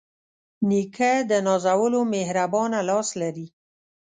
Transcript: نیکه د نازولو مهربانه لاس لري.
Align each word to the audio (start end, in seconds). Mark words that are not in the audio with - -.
نیکه 0.69 1.11
د 1.29 1.31
نازولو 1.47 2.01
مهربانه 2.13 2.79
لاس 2.89 3.09
لري. 3.21 3.47